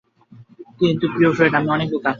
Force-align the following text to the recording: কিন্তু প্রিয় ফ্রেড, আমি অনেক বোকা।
কিন্তু 0.79 1.05
প্রিয় 1.13 1.31
ফ্রেড, 1.33 1.53
আমি 1.55 1.69
অনেক 1.69 1.87
বোকা। 1.93 2.09